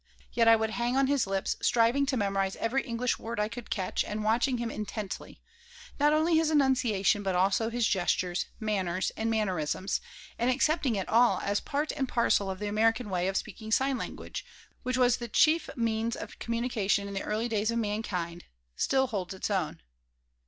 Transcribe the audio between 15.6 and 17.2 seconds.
means of communication in